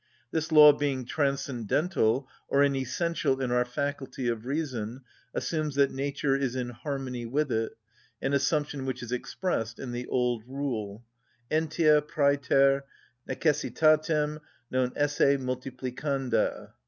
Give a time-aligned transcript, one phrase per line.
[0.31, 6.35] This law being transcendental, or an essential in our faculty of reason, assumes that nature
[6.35, 7.73] is in harmony with it,
[8.19, 11.05] an assumption which is expressed in the old rule:
[11.51, 12.81] _Entia præter
[13.29, 14.39] necessitatem
[14.71, 16.71] non esse multiplicanda.